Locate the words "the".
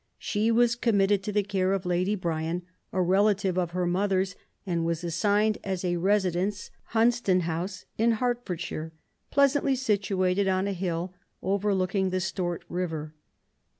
1.31-1.43, 12.09-12.17